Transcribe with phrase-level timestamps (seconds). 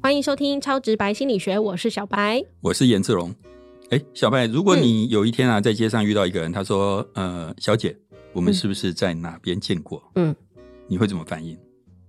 [0.00, 2.40] 欢迎收听《超直白心理学》，我是小白。
[2.60, 3.34] 我是颜志龙。
[3.90, 7.96] 哎，小白，如果你有一天啊，在街上遇到一个人，他说：“呃，小姐，
[8.32, 10.34] 我们是不是在哪边见过？”嗯，
[10.86, 11.58] 你会怎么反应？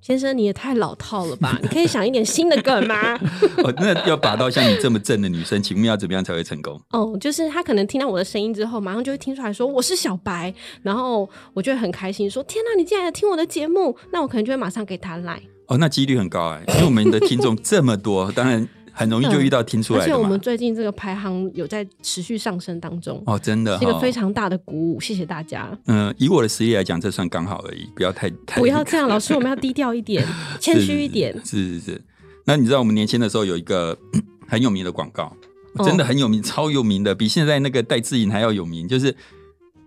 [0.05, 1.57] 先生，你也太老套了吧？
[1.63, 3.15] 你可以想一点新的梗吗？
[3.63, 6.79] 哦，那要拔到像你这么正的女生，请问要怎么样才会成功？
[6.91, 15.41] 哦，就是她可能听到我的声音之后，马上就会听出来说我是小白，然后我就会很开心说：“天哪，你竟然听我的节目！”那我可能就会马上给她来。
[15.69, 25.69] 哦，那几率很高哎，因为我们的听众这么多，当然很容易就遇到听出来的而且我们最近这个排行有在持续上升当中，哦，真的是一个非常大的鼓舞，谢谢大家。
[25.87, 30.25] 嗯，以我的实力来讲，这算刚好而已，不要太太不要这样， 老师，我们要低调一点，
[30.59, 31.33] 谦虚一点。
[31.45, 32.01] 是是是。
[32.45, 33.97] 那你知道我们年轻的时候有一个
[34.47, 35.35] 很有名的广告，
[35.83, 38.87] 真的很有名，超有名的，比现在那个戴志颖还要有名。
[38.87, 39.13] 就是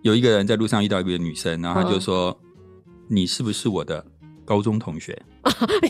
[0.03, 2.37] 有一个人在路上遇到一个女生，然后他就说
[3.09, 4.05] ：“你是不是我的？”
[4.49, 5.15] 高中同学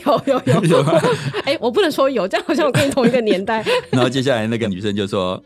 [0.04, 0.84] 有有有有，
[1.46, 3.64] 哎，我不能说有，这样好像我跟你同一个年代。
[3.90, 5.42] 然后接下来那个女生就说：“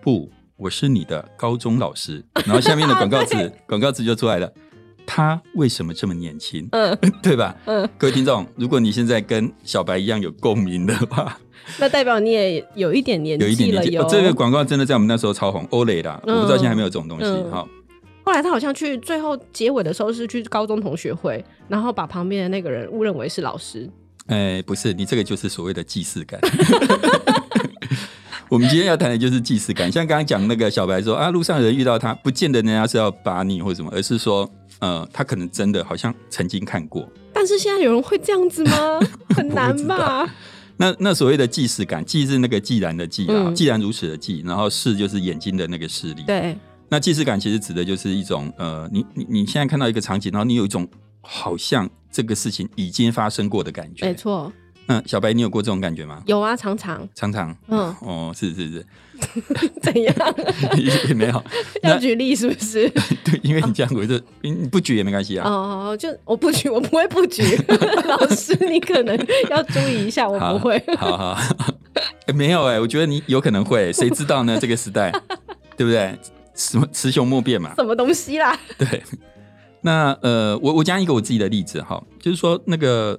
[0.00, 4.50] 不，我是你的高中老师。”然后下面的广告词，广告词就出来了。
[5.06, 6.66] 他为什么这么年轻？
[6.72, 7.54] 嗯，对吧？
[7.66, 11.38] 嗯，各位听众，如果你现在跟小白一样有共鸣的话，
[11.78, 13.48] 那代表你也有一点年纪了。
[13.50, 17.26] 有一点年纪，这个广告真的在我们那时候超红，欧蕾的，我不知道现在还没有这种东西。
[17.50, 17.68] 好。
[18.30, 23.90] 后来他好像去最后结尾的时候是去高中同学会，然后把旁边的那个人误认为是老师。
[24.28, 26.38] 哎，不是，你这个就是所谓的既视感。
[28.48, 29.90] 我们今天要谈的就是既视感。
[29.90, 37.08] 像刚刚讲那个小白说啊，路上人遇到他，不见得人家是要把你或什么，而是说，呃，他可能真的好像曾经看过。
[37.32, 39.00] 但是现在有人会这样子吗？
[39.34, 40.32] 很难吧？
[40.76, 46.22] 那那所谓的既视感，既是那个既然的既啊，既然如此的既，然后视就是眼睛的那个视力。
[46.24, 46.56] 对。
[46.90, 50.86] 那既视感其实指的就是一种呃，你你你现在看到一个场景，然后你有一种
[51.20, 54.04] 好像这个事情已经发生过的感觉。
[54.04, 54.52] 没错。
[54.88, 56.20] 嗯，小白，你有过这种感觉吗？
[56.26, 57.08] 有啊，常常。
[57.14, 57.56] 常常。
[57.68, 57.94] 嗯。
[58.02, 58.86] 哦，是是是。
[59.80, 60.14] 怎样？
[60.76, 61.44] 也 没有。
[61.84, 62.88] 要举例是不是？
[63.24, 65.48] 对，因为你这样，我就你不举也没关系啊。
[65.48, 67.42] 哦，就我不举，我不会不举。
[68.08, 69.16] 老师，你可能
[69.48, 70.82] 要注意一下，我不会。
[70.96, 71.38] 好好。
[72.34, 74.58] 没有哎，我觉得你有可能会，谁知道呢？
[74.60, 75.12] 这个时代，
[75.76, 76.18] 对不对？
[76.54, 77.74] 什么雌雄莫辨嘛？
[77.76, 78.58] 什么东西啦？
[78.76, 79.02] 对，
[79.80, 83.18] 那呃，我我讲一个我自己的例子哈，就是说那个，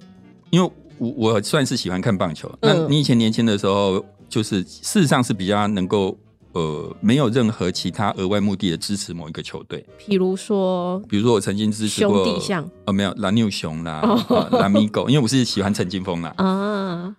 [0.50, 2.52] 因为我我算是喜欢看棒球。
[2.62, 6.16] 那你以前年轻的时候，就是事实上是比较能够
[6.53, 9.84] 呃，没有任何其他额外目的的支持某一个球队。
[10.06, 14.02] 比如说，比如说我曾经支持过兄弟象，哦，没有蓝牛熊啦，
[14.52, 17.16] 蓝米狗，因为我是喜欢陈金峰啦啊。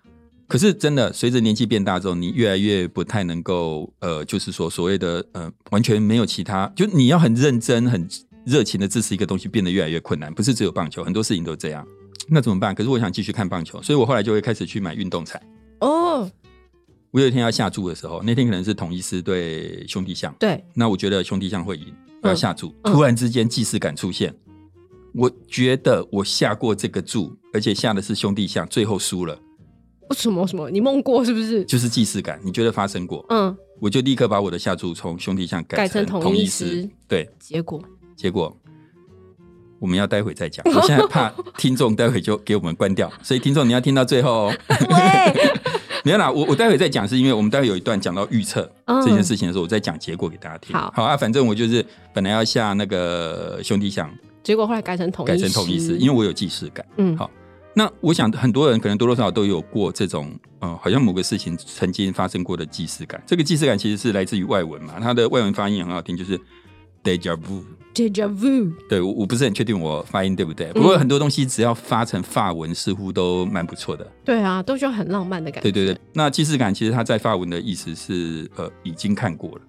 [0.53, 8.07] 可是真的，随着年纪变大之后，你越来越不太能够，呃，就是说所谓的呃，完全没有其他，就你要很认真、很
[8.45, 10.31] 热情的支持一个东西，变得越来越困难。
[10.31, 11.83] 不是只有棒球，很多事情都这样。
[12.27, 12.75] 那怎么办？
[12.75, 15.41] 可是我想继续看棒球，所以我后来就会开始去买运动彩。
[15.79, 16.29] 哦，
[17.09, 21.91] 我有一天要下注的时候，那天可能是统一师对兄弟象，对，那我觉得兄弟象会赢，
[22.21, 22.71] 我要下注。
[22.83, 24.31] 突然之间既视感出现，
[25.15, 29.35] 我觉得我下过这个注，而且下的是兄弟象，最后输了。
[30.11, 30.69] 什么什么？
[30.69, 31.63] 你梦过是不是？
[31.65, 33.25] 就是既视感，你觉得发生过？
[33.29, 36.87] 嗯，我就立刻把我的下注从兄弟象改成同一师。
[37.07, 37.81] 对，结果
[38.15, 38.55] 结果
[39.79, 40.65] 我们要待会再讲。
[40.65, 44.53] 我现在怕听众待会就给我们关掉， 所以听众你要听到最后哦。
[46.05, 50.75] 没有啦，我我待会再讲，是因为我们待会有一段讲到预测这件事情的时候，我再讲结果给大家听。
[50.75, 56.85] 好，好啊，反正我就是本来要下那个兄弟象，结果后来改成同改成同一师，因为我有既视感。
[56.97, 57.31] 嗯，好。
[57.75, 63.21] 那我想很多人可能多多少少都有过这种，呃，好像某个事情曾经发生过的既视感。
[63.25, 66.39] 这个既视感其实是来自于外文嘛，它的外文发音很好听，就是
[67.03, 67.63] deja vu。
[67.95, 68.71] deja vu。
[68.87, 74.07] 对，我我不是很确定我发音对不对，不过很多东西只要发成法文，似乎都蛮不错的。
[74.23, 75.71] 对啊，都需要很浪漫的感觉。
[75.71, 79.61] 对对对，那既视感其实它在法文的意思是，呃，已经看过了。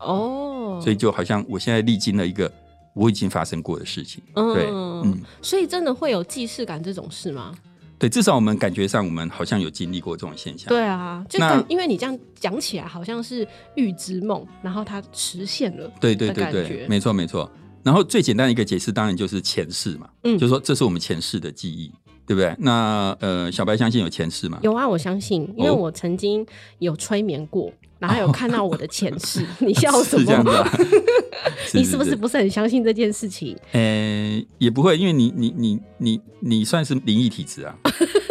[0.00, 0.80] 哦。
[0.82, 2.52] 所以就好像我现在历经了一个。
[2.96, 7.54] 我已经发生过的事情，嗯对，嗯，所以真的会有既视感这种事吗？
[7.98, 10.68] 对，至少我们感觉上，我们好像有经历过这种现象。
[10.68, 11.38] 对啊，就
[11.68, 15.90] 因为你这样讲起来，好像是预知梦，然后它实现了。
[16.00, 17.50] 对对对对，没错没错。
[17.82, 21.92] 然后最简单的一个解释，当然就是前世嘛，嗯，就是说这是我们前世的记忆，
[22.26, 22.54] 对不对？
[22.58, 24.58] 那呃，小白相信有前世吗？
[24.62, 26.46] 有啊，我相信，因为我曾经
[26.78, 27.72] 有催眠过。
[27.98, 29.44] 然后有看到我的前世。
[29.60, 30.20] 你笑什么？
[30.20, 30.78] 是这样子啊？
[31.74, 33.56] 你是不是不是很相信这件事情？
[33.72, 37.74] 呃，也不会，因为你你你你你算是灵异体质啊。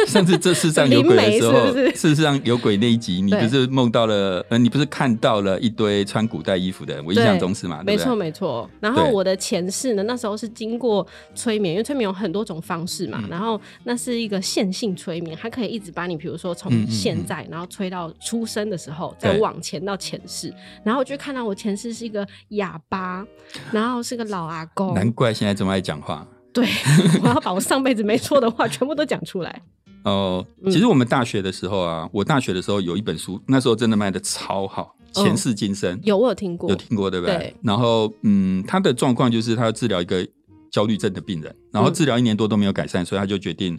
[0.06, 4.44] 上次这世上有鬼的时候，事实上有鬼那一集，你不是梦到了？
[4.48, 7.04] 呃，你不是看到了一堆穿古代衣服的人？
[7.04, 7.82] 我印象中是嘛？
[7.84, 8.70] 没错没错。
[8.78, 11.04] 然后我的前世呢，那时候是经过
[11.34, 13.24] 催眠，因为催眠有很多种方式嘛。
[13.28, 20.52] 然后那是一个线性催眠，它可以一直把你，比如说从现在，然后催到出生的时候，再往前到前世。
[20.84, 23.26] 然后我就看到我前世是一个哑巴，
[23.72, 24.94] 然后是个老阿公。
[24.94, 26.26] 难怪现在这么爱讲话。
[26.52, 26.66] 对，
[27.22, 29.62] 我要把我上辈子没错的话全部都讲出来。
[30.04, 35.98] 哦，其实我们大学的时候啊，我大学的时候有一本书，那时候真的卖的超好，《前世今生》。
[36.04, 37.54] 有我有听过，有听过对不对？
[37.60, 40.26] 然后，嗯，他的状况就是他要治疗一个
[40.70, 43.76] 焦虑症的病人，然后治疗一年多都没有改善，所以他就决定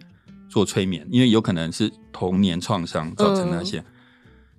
[0.50, 3.82] 做催眠，因为有可能是童年创伤造成那些。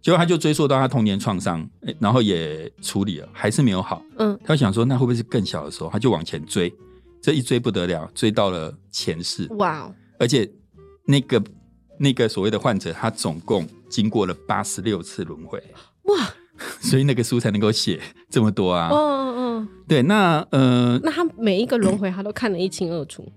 [0.01, 1.67] 结果他就追溯到他童年创伤，
[1.99, 4.01] 然后也处理了，还是没有好。
[4.17, 5.89] 嗯，他想说那会不会是更小的时候？
[5.89, 6.73] 他就往前追，
[7.21, 9.47] 这一追不得了，追到了前世。
[9.55, 9.91] 哇！
[10.17, 10.49] 而且
[11.05, 11.41] 那个。
[12.01, 15.61] 那个所谓的患者，他总共经过了八十六次轮回，
[16.03, 16.15] 哇！
[16.79, 17.99] 所以那个书才能够写
[18.29, 18.89] 这么多啊。
[18.89, 23.29] 嗯嗯，对，那呃，那他每一个轮回他都看得一清二楚。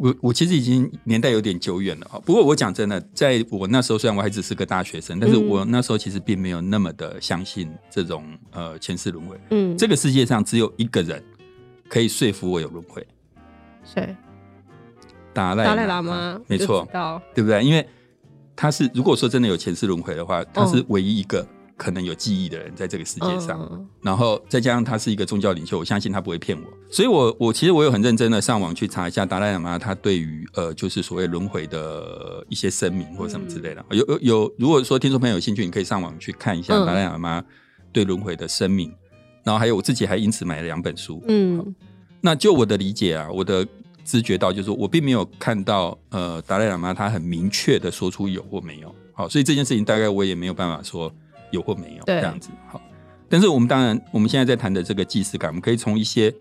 [0.00, 2.18] 我我其实已经年代有点久远了哈。
[2.24, 9.38] 不过我讲真的，在我那时候虽然我还只是个大学生，但是我那时候其实并没有那么的相信这种呃前世轮回。
[9.50, 11.22] 嗯，这个世界上只有一个人
[11.86, 13.06] 可以说服我有轮回。
[13.84, 14.16] 谁？
[15.34, 16.88] 达赖喇嘛，没错，
[17.34, 17.62] 对不对？
[17.62, 17.86] 因为
[18.56, 21.46] 他是如果说真的有前世轮回的话，他是唯一一个
[21.80, 23.88] 可能有记忆的人在这个世界上。
[24.02, 26.64] 然后再加上他是一个宗教领袖，我相信他不会骗我。
[26.90, 33.82] 所以，我我其实我有很认真的上网去查一下达赖喇嘛他对于呃就是所谓轮回的一些声明或什么之类的。
[33.92, 37.42] 有有有，如果说听众朋友有兴趣，你可以上网去看一下达赖喇嘛
[37.90, 38.92] 对轮回的声明。
[39.42, 41.22] 然后还有我自己还因此买了两本书。
[41.28, 41.74] 嗯，
[42.20, 43.66] 那就我的理解啊，我的。
[44.02, 51.12] 知觉到，就是我并没有看到，呃，达赖喇嘛他很明确的说出有或没有，好，所以这件事情大概我也没有办法说
[51.50, 52.80] 有或没有这样子，好。
[53.28, 56.34] 但是我们当然，我们现在在谈的这个既视感，我们可以从一些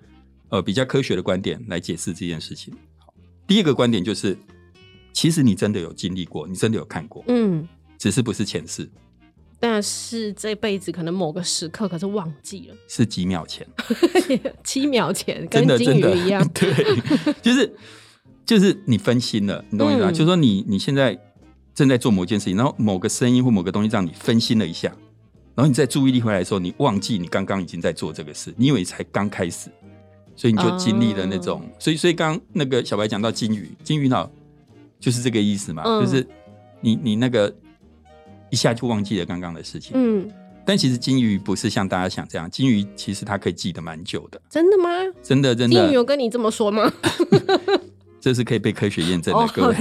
[0.49, 2.73] 呃比较科学的观点来解释这件事情。
[2.97, 3.13] 好，
[3.45, 4.35] 第一个观点就是，
[5.13, 7.67] 其实你真的有经历过，你真的有看过，嗯，
[7.97, 8.89] 只是不是前世。
[9.59, 13.67] 但是这辈子可能某个时刻，可是忘记了，是几秒前，
[14.63, 17.75] 七秒前，跟金鱼一样， 对，就是
[18.45, 20.11] 就是你分心了，你懂我意思吗？
[20.11, 21.15] 就是说你你现在
[21.73, 24.89] 正在做某件事情，然后某个声音或某个东西让你分心了一下，
[25.55, 29.69] 然后你在注意力回来的时候，你忘记你刚刚已经在做这个事，你以为才刚开始，
[30.35, 34.29] 所以你就经历了那种，所以所以刚刚那个小白讲到金鱼，金鱼脑
[34.99, 36.27] 就是这个意思嘛，就是
[36.81, 37.53] 你你那个。
[38.51, 39.91] 一下就忘记了刚刚的事情。
[39.93, 40.27] 嗯，
[40.65, 44.41] 但其实金鱼不是像大家想这样，金鱼其实它可以记得蛮久的。
[44.49, 44.89] 真的吗？
[45.21, 45.75] 真的真的。
[45.79, 46.91] 金鱼有跟你这么说吗？
[48.19, 49.75] 这是可以被科学验证的，各位。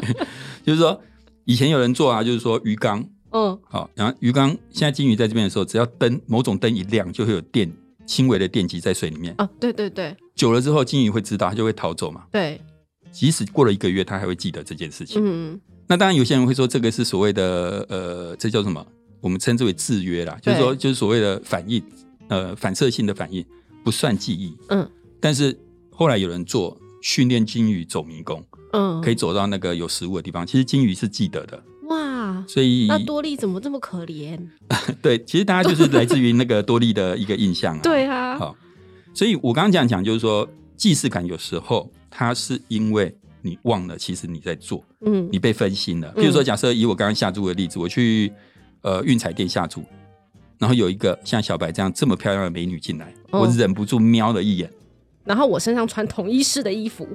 [0.64, 0.98] 就是说，
[1.46, 7.72] 以前有人做啊，就是说鱼缸，嗯，好，然后鱼缸现在金鱼在这边的时候，只要灯某种灯一亮，就会有电
[8.04, 9.34] 轻微的电极在水里面。
[9.38, 10.14] 啊，对对对。
[10.34, 12.24] 久了之后，金鱼会知道，它就会逃走嘛。
[12.30, 12.60] 对。
[13.12, 15.22] 即使过了一个月，它还会记得这件事情。
[15.24, 15.58] 嗯。
[15.86, 18.84] 那当然，有些人会说这个是所谓的呃，这叫什么？
[19.20, 21.82] 我们称之为制约啦，就是说，就是所谓的反应，
[22.28, 23.44] 呃，反射性的反应
[23.84, 24.56] 不算记忆。
[24.68, 24.88] 嗯。
[25.20, 25.56] 但是
[25.90, 28.44] 后来有人做训练金鱼走迷宫，
[28.76, 31.62] 嗯，可以走到那个有食物的地方，其实金鱼是记得的。
[31.88, 32.44] 哇！
[32.46, 34.38] 所以那多利怎么这么可怜？
[35.00, 37.80] 对，其实大家就是来自于那个多利的一个印象啊。
[37.84, 38.38] 对啊。
[38.38, 38.56] 好，
[39.14, 43.16] 所以我刚刚讲讲就是说，既视感有时候它是因为。
[43.42, 46.12] 你忘了，其实你在做，嗯，你被分心了。
[46.16, 48.32] 比如说，假设以我刚刚下注的例子，我去
[48.80, 49.84] 呃运彩店下注，
[50.58, 54.68] 然后有一个像小白这样这么漂亮的美女进来，我忍不住瞄了一眼。
[55.22, 57.06] 然后我身上穿统一式的衣服，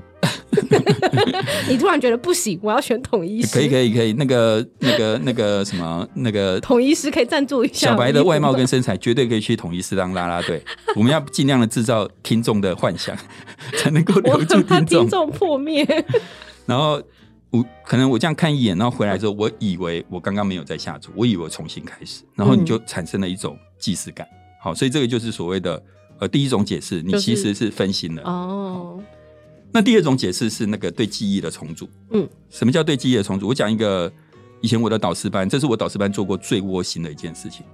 [1.70, 3.54] 你突然觉得不行，我要选统一师。
[3.54, 7.90] 可以可以可以，那个那个那个什么那个统一师可以赞助一下。
[7.92, 10.62] 小白的外貌跟身材绝对可以去统一师当啦啦队。
[10.96, 13.16] 我们要尽量的制造听众的幻想，
[13.78, 15.02] 才能够留住听众。
[15.02, 15.86] 听众破灭。
[16.66, 17.02] 然后
[17.50, 24.28] 我可能我这样看一眼，然后回来之后，我以为我刚刚没有在下注，我以为我重新开始，然后你就产生了一种既视感。
[24.62, 25.82] 好，所以这个就是所谓的。
[26.20, 28.22] 呃，第一种解释，你其实是分心了。
[28.22, 29.02] 哦，
[29.74, 31.90] 那第二种解释是那个对记忆的重组。
[32.12, 33.48] 嗯，什么叫对记忆的重组？
[33.48, 34.12] 我讲一个，
[34.62, 37.66] 以前我的导师班，这是我导师班做过最窝心的一件事情。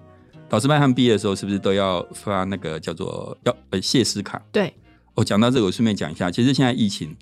[0.50, 4.42] 导师班他们毕业的时候，是不是都要发那个叫做要呃谢师卡？
[4.52, 4.74] 对。
[5.14, 7.16] 我讲到这个，我顺便讲一下，其实现在疫情，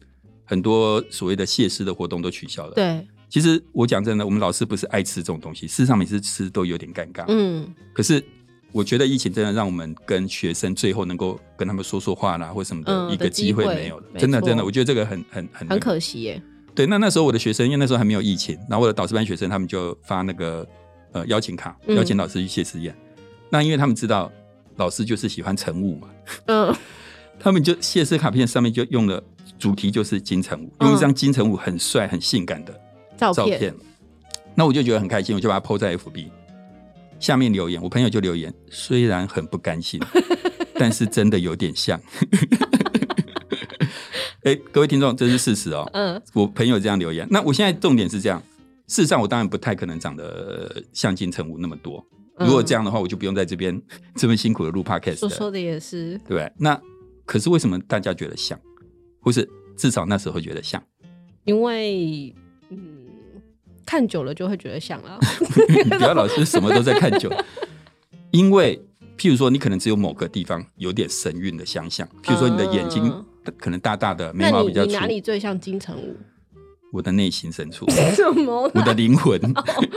[0.43, 2.73] 很多所谓的谢师的活动都取消了。
[2.73, 3.07] 对。
[3.29, 7.25] 其实我讲真的，我们老师不是爱吃这种东西，事实上每次吃都有点尴尬。
[7.27, 8.23] 嗯，可是
[8.75, 14.05] 我觉得疫情真的让我们跟学生最后能够跟他们说说话啦，或什么的一个机会没有了。
[14.17, 16.41] 真的真的，我觉得这个很很很很可惜耶。
[16.75, 20.67] 对，那那时候我的学生，因为那时候还没有疫情，然后我的导师班学生他们就发那个
[21.13, 22.93] 呃邀请卡，邀请老师去谢师宴。
[23.49, 24.29] 那因为他们知道
[24.75, 26.09] 老师就是喜欢晨雾嘛，
[26.47, 26.75] 嗯，
[27.39, 29.23] 他们就谢师卡片上面就用了
[29.57, 32.77] 主题就是金城武，用一张金城武很帅很性感的。
[33.17, 33.73] 照片，
[34.53, 36.29] 那我就觉得很开心，我就把它 PO 在 FB
[37.19, 37.81] 下面留言。
[37.81, 39.99] 我朋友就留言，虽然很不甘心，
[40.75, 41.99] 但是真的有点像。
[44.43, 45.89] 哎，各位听众，这是事实哦。
[45.93, 47.27] 嗯，我朋友这样留言。
[47.31, 48.39] 那我现在重点是这样，
[48.87, 52.05] 事实上我当然不太可能长得像金城武那么多。
[52.37, 53.81] 如果这样的话，我就不用在这边
[54.15, 55.17] 这么辛苦的录 Podcast。
[55.17, 56.51] 说说的也是，对。
[56.59, 56.79] 那
[57.25, 58.59] 可是为什么大家觉得像，
[59.19, 60.83] 或是至少那时候觉得像？
[61.45, 62.44] 因为，嗯。
[63.85, 65.19] 看久了就会觉得像了。
[65.97, 67.31] 不要老是什么都在看久，
[68.31, 68.81] 因为
[69.17, 73.13] 譬如说你可能只有某个地方有点神韵的相像，譬如说你的眼睛
[73.57, 74.91] 可能大大的，眉毛比较粗。
[74.91, 76.17] 哪里最像金城武？
[76.91, 77.85] 我的内心深处。
[77.89, 78.71] 什么？
[78.73, 79.39] 我的灵魂。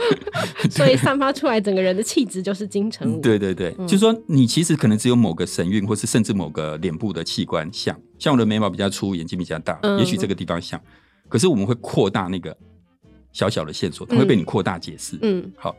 [0.69, 3.21] 所以散发出来整个人的气质就是金城武。
[3.21, 10.79] 对对对，就说你其实可能只有某个神韵，或是甚至某个脸部的器官像，像我的眉毛比较粗，眼睛比较大，也许这个地方像。
[11.27, 12.55] 可是我们会扩大那个。
[13.31, 15.17] 小小的线索，它会被你扩大解释。
[15.21, 15.75] 嗯，好，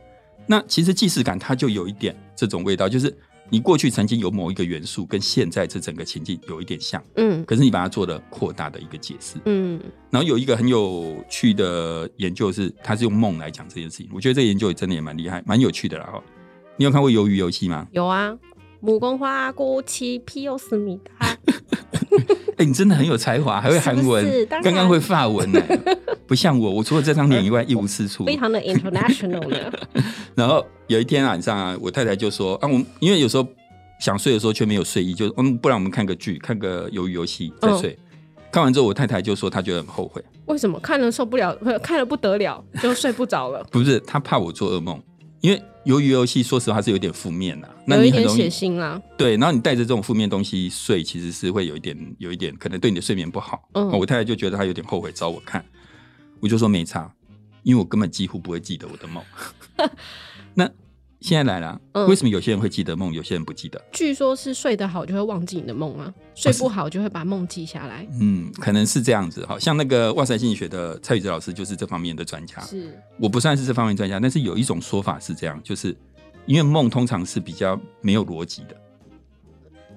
[0.47, 3.15] 那其实既视感它就有一点这种味道，就是
[3.49, 9.79] 你过去曾经有某一个元素跟现在这整个情境有一点像，嗯，可是你把它做了扩大的一个解释，嗯，
[10.09, 16.05] 然后有一个很有趣的研究是，它是用梦来讲这件事情，我觉得这个研究也真的也蛮厉害，蛮有趣的啦。
[16.05, 16.23] 哈，
[16.77, 17.87] 你有看过鱿鱼游戏吗？
[17.91, 18.37] 有啊，
[18.79, 21.37] 木工花过期皮尤思密达。
[22.57, 25.61] 哎，你真的很有才华，还会韩文，刚刚会法文呢，
[26.27, 29.57] 不像我，我除了这张脸以外一无是处，非常的 international 呢。
[30.35, 33.47] 然后有一天晚上啊，我太太就说啊，我因为有时候
[33.99, 37.97] 想睡的时候却没有睡意，就嗯，不然我们看个剧，看个鱿鱼游戏再睡。
[38.51, 43.63] 看完之后，我太太就说她觉得很后悔，为什么看了受不了，看了不得了，就睡不着了？
[43.71, 45.01] 不是，她怕我做噩梦。
[45.39, 49.01] 因为鱿鱼游戏，说实话是有点负面的，那你很血腥啦。
[49.17, 53.67] 对，然后你带着这种负面东西睡，其实是会有一点，有一点可能对你的睡眠不好。
[53.73, 55.65] 嗯，我太太就觉得她有点后悔找我看，
[56.39, 57.11] 我就说没差，
[57.63, 59.23] 因为我根本几乎不会记得我的梦。
[60.53, 60.69] 那。
[61.21, 63.79] 现在来了，为什么有些人会记得梦，有些人不记得？
[63.91, 68.07] 据说是睡得好就会忘记你的梦啊，睡不好就会把梦记下来。
[68.19, 69.45] 嗯，可能是这样子。
[69.45, 72.59] 好像那个哇塞心理学的蔡宇哲老师就是这方面的专家。
[72.61, 75.95] 是，我不算是这方面专家，但是有一种说法是这样，就是
[76.47, 78.75] 因为梦通常是比较没有逻辑的，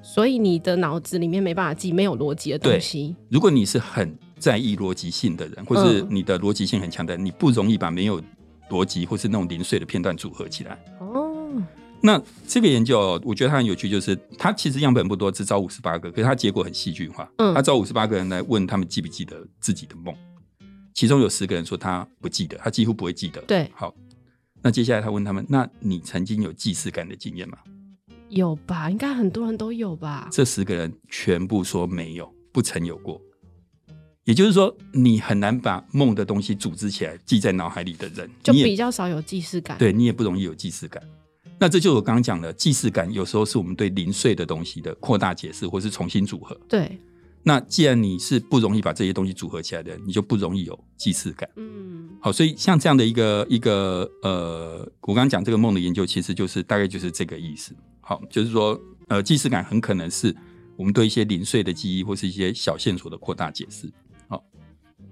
[0.02, 3.16] 所以你的脑子里面没办法记没有逻辑的东西。
[3.30, 8.20] 如果你是很在意逻辑性的人，或是你的逻辑性很强的，你不容易把没有。
[8.70, 10.78] 逻辑或是那种零碎的片段组合起来。
[11.00, 11.52] 哦，
[12.00, 17.30] 那这个研究我觉得它很有趣，就是它其实样本不多，只招五十八个，可是它结果很戏剧化。
[17.38, 20.14] 嗯，他招五十八个人来问他们记不记得自己的梦，
[20.92, 23.40] 其中有十个人说他不记得，他几乎不会记得。
[23.42, 23.94] 对，好，
[24.62, 27.58] 那接下来他问他们，那你曾经有既视感的经验吗？
[28.28, 30.28] 有吧，应该很多人都有吧。
[30.32, 33.20] 这十个人全部说没有，不曾有过。
[34.24, 39.76] 也就是说，你很难把梦的东西组织起来，记在脑海里的人，就比较少有既视感。
[39.78, 41.02] 对你也不容易有既视感。
[41.58, 46.58] 那这就是我刚刚讲的，既视感有时候是我们对零碎的东西的扩大解释，或是重新组合。
[46.68, 46.98] 对。
[47.46, 51.46] 那既然你是不容易把这些东西组合起来的，你就不容易有既视感。
[51.56, 52.08] 嗯。
[52.22, 57.74] 好，所以像这样的一个一个呃，我刚刚讲这个梦的研究，其实就是大概就是这个意思。
[58.00, 60.34] 好，就是说呃，既视感很可能是
[60.76, 63.92] 我们对一些零碎的记忆或是一些小线索的扩大解释。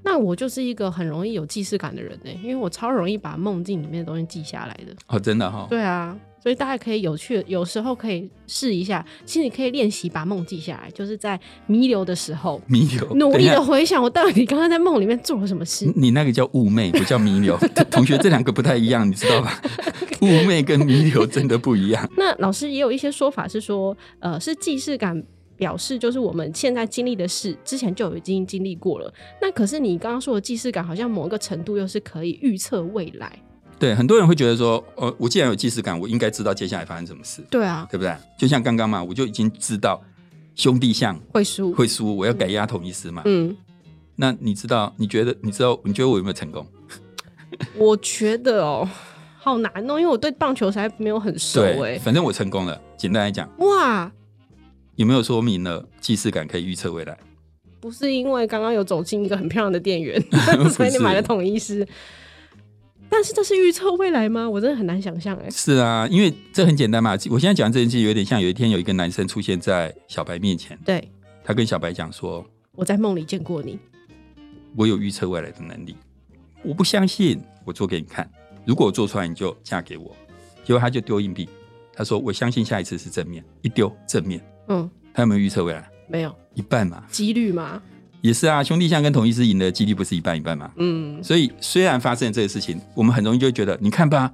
[0.05, 4.93] 那我就是一个很容易有既视感的人呢，因为我超容易把梦境里面的东西记下来的。
[5.07, 5.67] 哦，真的哈。
[5.71, 15.91] 对啊，所以大家可以有趣，有时候可以试一下，其实你可以练习把梦记下来，就是在弥留的时候，弥留，努力的回想我到底刚刚在梦里面做了什么事。
[15.95, 17.57] 你那个叫寤寐，不叫弥留。
[17.91, 19.61] 同学，这两个不太一样，你知道吧？
[20.21, 22.09] 寤寐跟弥留真的不一样。
[22.17, 25.23] 那老师也有一些说法是说，呃，是既视感。
[25.63, 29.15] 表示就是我们现在经历的事，之前就已经经历过了。
[29.41, 33.33] 那可是你刚刚说的既视感，好像某一个程度又是可以预测未来。
[33.79, 37.45] 对，很多人会觉得说，呃，我既然有既视感，我应该知道接下来发生什么事。
[37.49, 38.13] 对啊，对不对？
[38.37, 40.03] 就像刚刚嘛，我就已经知道
[40.57, 43.23] 兄弟象会输，会输，我要改压统一师嘛。
[43.25, 43.57] 嗯。
[44.17, 44.93] 那你知道？
[44.97, 45.33] 你觉得？
[45.43, 45.79] 你知道？
[45.85, 46.67] 你觉得我有没有成功？
[47.79, 48.89] 我觉得哦，
[49.39, 51.97] 好难哦，因为我对棒球才没有很熟哎。
[52.01, 52.81] 反正我成功了。
[52.97, 54.11] 简单来讲，哇。
[54.97, 57.19] 有没有说明了既视感可以预测未来？
[57.81, 60.23] 不是因为刚刚有走进一个很漂亮的店员，
[60.71, 61.87] 所以你买了统一师。
[63.11, 64.49] 但是这是预测未来吗？
[64.49, 65.51] 我真的很难想象哎。
[65.51, 67.13] 是啊，因为这很简单嘛。
[67.29, 71.07] 我现在讲这件事有点像有一天有一个男生出现在小白面前，对
[71.45, 72.43] 他跟小白讲说
[72.75, 73.79] ：“我在梦里见过你，
[74.77, 75.95] 我有预测未来的能力。
[76.63, 78.31] 我不相信，我做给你看。
[78.65, 80.17] 如果我做出来，你就嫁给我。”
[80.65, 81.49] 结果他就丢硬币，
[81.93, 85.91] 他说：“我相信下一次是正面。”一丢正面，嗯，他有没有预测未来？
[86.09, 87.81] 没有，一半嘛，几率嘛。
[88.21, 90.71] 也是啊，兄弟象跟同一师赢的几率不是一半一半吗？
[90.77, 94.33] 嗯，所以虽然发生了这个事情，我们很容易就觉得，你看吧，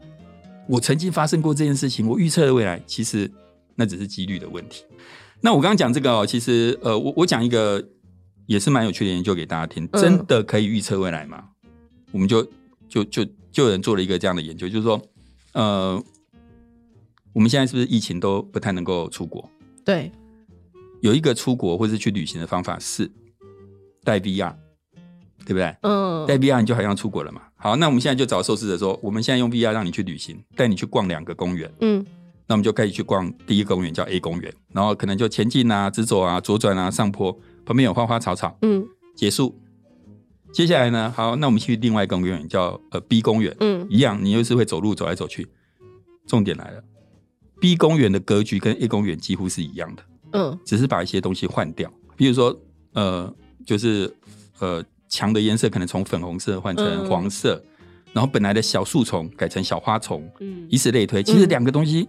[0.67, 3.31] 我曾经发生过这件事情，我预测了未来，其实
[3.77, 4.85] 那只是几率的问题。
[5.41, 7.83] 那我刚刚讲这个哦，其实呃，我我讲一个
[8.47, 11.45] 也是蛮有趣的研究给大家听，真的可以预测未来吗？
[12.11, 12.43] 我们就
[12.89, 15.01] 就就就有人做了一个这样的研究，就是说，
[15.53, 16.03] 呃，
[17.33, 19.49] 我们现在是不是疫情都不太能够出国？
[19.85, 20.13] 对，
[21.01, 23.11] 有一个出国或是去旅行的方法是。
[24.05, 24.55] 带 VR，
[25.45, 25.77] 对不对？
[25.83, 27.43] 嗯，带 VR 你就好像出国了嘛。
[27.57, 31.71] 好，那我们现在就找受试者说，我们现在用 VR 让你去旅行，带你去逛两个公园。
[31.81, 32.07] 嗯，
[32.47, 37.31] 那我们就开始去逛第一个公园，叫 A 公园，然后可能就前进啊、直走啊、左转啊、上坡，
[37.67, 38.57] 旁边有花花草草。
[38.63, 39.61] 嗯，结束。
[40.55, 41.13] 接下来呢？
[41.15, 43.55] 好，那我们去另外一个公园，叫呃 B 公园。
[43.61, 45.47] 嗯，一样，你又是会走路走来走去。
[46.27, 46.83] 重点来了
[47.61, 50.03] ，B 公园的格局跟 A 公园几乎是一样的。
[50.33, 52.59] 嗯，只是把一些东西换掉，比如说
[52.93, 53.35] 呃。
[53.67, 54.11] 就是
[54.61, 57.63] 呃，墙的颜色可能从粉红色换成黄色，
[58.15, 61.23] 然后本来的小树丛改成小花丛，嗯，以此类推。
[61.23, 62.09] 其实两个东西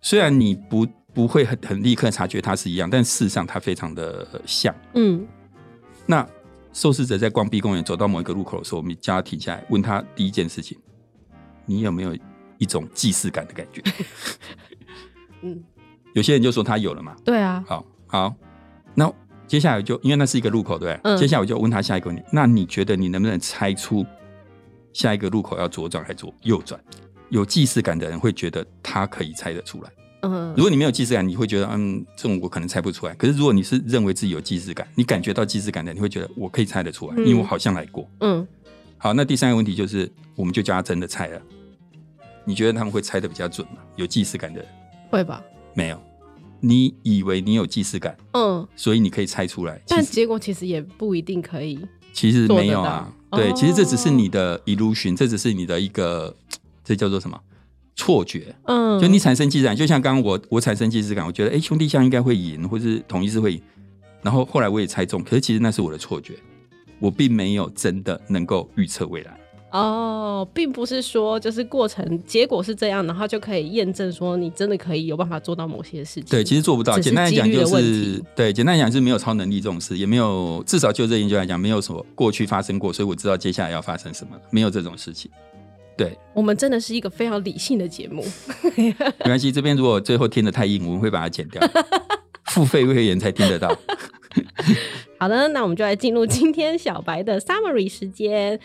[0.00, 4.74] 虽然你不不会很很立刻察觉它是一样，但事实上它非常的像。
[4.94, 5.24] 嗯，
[6.06, 6.28] 那
[6.72, 10.76] 受试者在逛 B 公园走到某一个路口的时候，我们叫他停下来，问他第一件事情：
[11.66, 12.18] 你有没有
[12.58, 13.80] 一种既视感的感觉？
[15.42, 15.62] 嗯，
[16.14, 17.14] 有些人就说他有了嘛。
[17.24, 17.62] 对啊。
[17.68, 18.34] 好，好，
[18.94, 19.12] 那。
[19.46, 21.18] 接下来就因为那是一个路口，对不对？
[21.18, 24.04] 接下来我就问他下一个问题：那你觉得你能不能猜出
[24.94, 26.80] 下一个路口要左转还是左右转？
[27.28, 29.90] 有既视感的人会觉得他可以猜得出来。
[30.22, 33.14] 嗯，如果你没有既视感，你会觉得嗯，这种我可能猜不出来。
[33.16, 38.08] 可是如果你是认为自己有既视感，你感觉到既视感的，你会觉得我可以猜得出来，因为我好像来过。
[38.20, 38.44] 嗯，
[38.96, 41.40] 好，那第三个问题就是，我们就叫他真的猜了。
[42.46, 43.82] 你觉得他们会猜的比较准吗？
[43.96, 44.68] 有既视感的人
[45.10, 45.44] 会吧？
[45.74, 46.00] 没有。
[46.60, 51.78] 你以为你有既视感，嗯，所以你可以猜出来，但结果其实也不一定可以。
[52.14, 56.34] 其实没有啊，对，其实这只是你的 illusion，这只是你的一个，
[56.82, 57.38] 这叫做什么
[57.94, 58.54] 错觉？
[58.64, 63.60] 嗯，就你产生既视感，就像刚刚我我产生既视感，我觉得哎兄弟象应该会赢，或是统一是会赢，
[64.22, 66.38] 然后后来我也猜中，可是其实那是我的错觉，
[66.98, 69.38] 我并没有真的能够预测未来。
[69.74, 76.26] 哦，并不是说就是过程结果是这样，然后就可以验证说你真的可以有办法做到某些事情。
[76.30, 76.96] 对，其实做不到。
[76.96, 85.28] 简单来讲就是对，简单来讲是没有超能力这种事，也没有至少就这研究来讲，没有什么过去发生过，所以我知道接下来要发生什么，没有这种事情。
[85.96, 88.24] 对，我们真的是一个非常理性的节目。
[88.78, 91.60] 没关系，这边如果最后听的太硬，我们会把它剪掉，
[92.44, 93.76] 付费会员才听得到。
[95.18, 98.60] 好的，那我们就来进入今天小白的 summary 时间。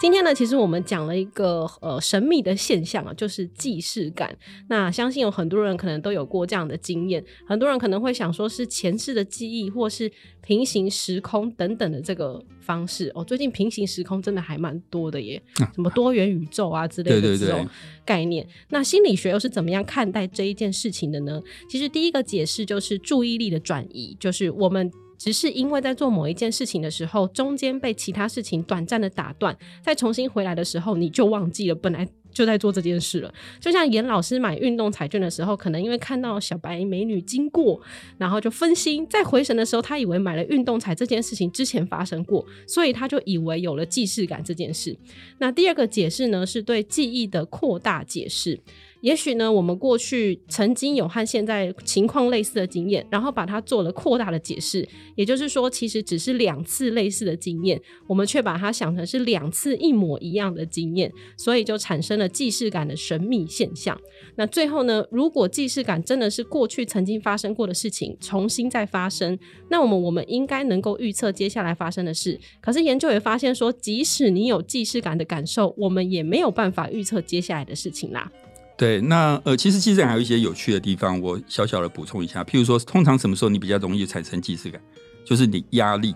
[0.00, 4.36] 今天呢，其实我们讲了一个呃神秘的现象啊，就是既视感。
[4.68, 13.24] 那相信有很多人可能都有过这样的经验，很多人可能会想说是前世的记忆，或是平行时空等等的这个方式哦。
[13.24, 15.42] 最近平行时空真的还蛮多的耶，
[15.74, 17.68] 什么多元宇宙啊之类的这种
[18.04, 18.46] 概念。
[18.68, 21.42] 那心理学又是怎么样看待这一件事情的呢？
[21.68, 24.88] 其实第一个解释就是注意力的转移，就是我们。
[25.18, 33.34] 只是因为在做某一件事情的时候，中间被其他事情短暂的打断，再重新回来的时候，你就忘记了本来就在做这件事了。
[33.58, 37.80] 就像严老师买运动彩券的时候，可能因为看到小白美女经过，
[38.16, 44.96] 然后就分心，在回神的时候，他以为买了运动彩这件事情之前发生过，所以他就以为有了既视感这件事。
[45.38, 48.60] 那第二个解释呢，是对记忆的扩大解释。
[49.00, 54.86] 也许呢，我们过去曾经有和现在情况类似的经验，然后把它做了扩大的解释。
[55.14, 63.98] 也就是说，其实只是两次类似的经验，我们却把它想成是两次一模一样的经验，所以就产生了既视感的神秘现象。
[64.36, 69.38] 那最后呢，如果既视感真的是过去曾经发生过的事情重新再发生，
[69.70, 72.38] 那我们我们应该能够预测接下来发生的事。
[72.60, 78.30] 可是研究也发现说，即使你有既视感的感受，我们也没有办法预测接下来的事情啦。
[78.78, 82.44] 对，那呃，其实既视感还有一些有趣的地方，我小小的补充一下。
[82.44, 84.80] 譬如说，通常什么时候你比较容易产生既视感？
[85.24, 86.14] 就是你压力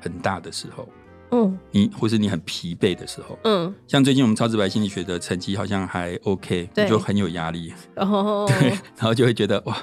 [0.00, 0.86] 很大的时候，
[1.30, 9.76] 嗯，你或是你很疲惫的时候，嗯，像最近我们超直白心理学的成绩好像还 OK，就很有压力， 哦，对，然后就会觉得哇，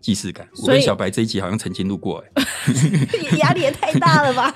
[0.00, 0.48] 既视感。
[0.62, 2.42] 我跟小白这一集好像曾经路过，哎，
[3.38, 4.52] 压力也太大了吧？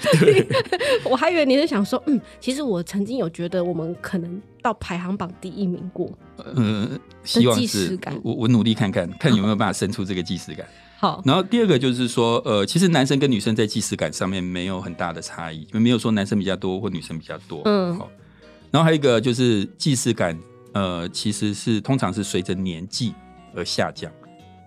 [1.09, 6.11] 我还以为你是想说，嗯，其实我曾经有觉得我们可能到排行榜第一名过。
[6.57, 7.98] 嗯，希望是。
[8.22, 10.66] 我我努力看看，看有没有办法生出这个既视感。
[10.96, 11.22] 好。
[11.22, 17.61] 然后第二个就是说，呃，其实男生跟女生在既视感上面没有很大的差异，没有说男生比较多或女生比较多。
[17.66, 17.94] 嗯。
[17.98, 18.11] 好。
[18.70, 20.35] 然后还有一个就是既视感，
[20.72, 23.12] 呃，其实是通常是随着年纪
[23.55, 24.11] 而下降。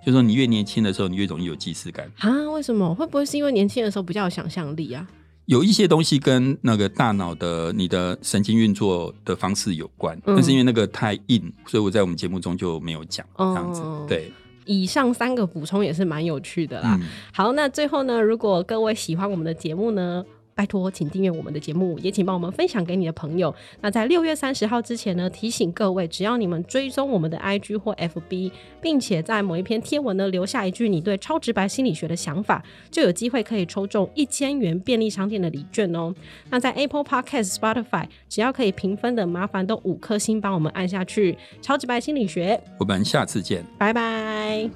[0.05, 2.29] 就说你越年轻的时候，你越容易有既视感啊？
[2.51, 2.93] 为什么？
[2.93, 5.05] 会不会是因为年轻的时候比较有想象力啊？
[5.47, 13.81] 有一些东西跟那个大脑的你的神经运作的方式有关，但是因为那个太硬，所以我在我们节目中就没有讲这样子。
[14.09, 14.29] 对，
[14.65, 16.99] 以上三个补充也是蛮有趣的啦。
[17.31, 20.23] 好，那最后呢，如果各位喜欢我们的节目呢？
[20.57, 23.53] 拜托，请订阅我们的节目，也请帮我们分享给你的朋友。
[23.79, 36.11] 那在六月三十号之前呢，提醒各位，只要你们追踪我们的 IG 或 FB，并且在某一篇贴文呢留下一句你对超直白心理学的想法，就有机会可以抽中一千元便利商店的礼券哦。
[36.49, 41.37] 那在 Apple Podcast、Spotify，只要可以评分的，麻烦都五颗星帮我们按下去。
[41.61, 44.69] 超直白心理学，我们下次见，拜拜。